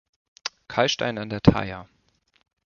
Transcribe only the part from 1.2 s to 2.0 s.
der Thaya